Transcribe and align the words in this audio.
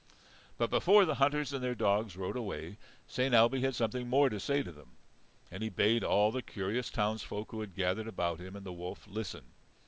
But 0.57 0.71
before 0.71 1.05
the 1.05 1.13
hunters 1.21 1.53
and 1.53 1.63
their 1.63 1.75
dogs 1.75 2.17
rode 2.17 2.35
away, 2.35 2.79
Saint 3.07 3.35
Ailbe 3.35 3.61
had 3.61 3.75
something 3.75 4.09
more 4.09 4.29
to 4.29 4.39
say 4.39 4.63
to 4.63 4.71
them. 4.71 4.93
And 5.51 5.61
he 5.61 5.69
bade 5.69 6.03
all 6.03 6.31
the 6.31 6.41
curious 6.41 6.89
towns 6.89 7.21
folk 7.21 7.51
who 7.51 7.59
had 7.61 7.75
gathered 7.75 8.07
about 8.07 8.39
him 8.39 8.55
and 8.55 8.65
the 8.65 8.73
wolf 8.73 9.05
listen. 9.07 9.43